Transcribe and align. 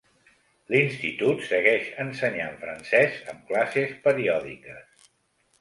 L'institut 0.75 1.43
segueix 1.49 1.91
ensenyant 2.05 2.57
francès 2.63 3.21
amb 3.35 3.47
classes 3.53 3.95
periòdiques. 4.09 5.09